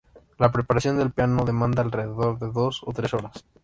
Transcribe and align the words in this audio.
La 0.39 0.51
preparación 0.51 0.97
del 0.97 1.11
piano 1.11 1.45
demanda 1.45 1.83
alrededor 1.83 2.39
de 2.39 2.51
dos 2.51 2.81
o 2.87 2.91
tres 2.91 3.13
horas. 3.13 3.45